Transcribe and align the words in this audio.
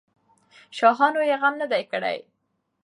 شاهانو 0.77 1.21
یې 1.29 1.35
غم 1.41 1.53
نه 1.61 1.67
دی 1.71 1.83
کړی. 1.91 2.17